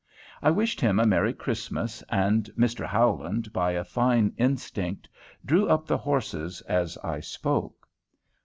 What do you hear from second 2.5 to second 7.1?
Mr. Howland, by a fine instinct, drew up the horses as